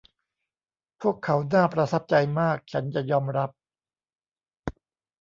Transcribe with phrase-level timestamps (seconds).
[1.01, 3.49] พวกเขาน่าประทับใจมาก ฉันจะยอมรับ